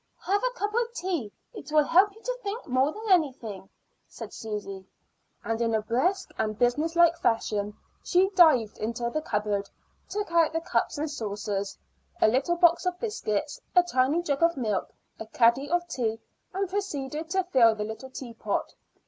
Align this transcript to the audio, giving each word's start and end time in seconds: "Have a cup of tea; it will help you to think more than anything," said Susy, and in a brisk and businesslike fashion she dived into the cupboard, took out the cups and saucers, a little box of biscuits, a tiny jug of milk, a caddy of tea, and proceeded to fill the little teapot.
"Have 0.25 0.41
a 0.43 0.57
cup 0.57 0.73
of 0.73 0.91
tea; 0.95 1.31
it 1.53 1.71
will 1.71 1.83
help 1.83 2.11
you 2.15 2.23
to 2.23 2.37
think 2.41 2.65
more 2.65 2.91
than 2.91 3.03
anything," 3.11 3.69
said 4.07 4.33
Susy, 4.33 4.83
and 5.43 5.61
in 5.61 5.75
a 5.75 5.81
brisk 5.83 6.31
and 6.39 6.57
businesslike 6.57 7.15
fashion 7.17 7.75
she 8.03 8.29
dived 8.29 8.79
into 8.79 9.11
the 9.11 9.21
cupboard, 9.21 9.69
took 10.09 10.31
out 10.31 10.53
the 10.53 10.61
cups 10.61 10.97
and 10.97 11.07
saucers, 11.11 11.77
a 12.19 12.27
little 12.27 12.55
box 12.55 12.87
of 12.87 12.99
biscuits, 12.99 13.61
a 13.75 13.83
tiny 13.83 14.23
jug 14.23 14.41
of 14.41 14.57
milk, 14.57 14.91
a 15.19 15.27
caddy 15.27 15.69
of 15.69 15.87
tea, 15.87 16.19
and 16.51 16.67
proceeded 16.67 17.29
to 17.29 17.43
fill 17.43 17.75
the 17.75 17.83
little 17.83 18.09
teapot. 18.09 18.73